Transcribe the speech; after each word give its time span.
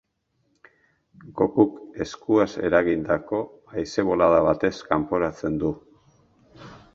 Gokuk 1.41 1.75
eskuaz 2.05 2.47
eragindako 2.69 3.43
haize 3.75 4.07
bolada 4.09 4.41
batez 4.49 4.73
kanporatzen 4.89 5.61
du. 5.67 5.73